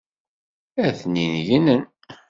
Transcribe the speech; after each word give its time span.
Atnin 0.85 1.33
gnen. 1.49 1.81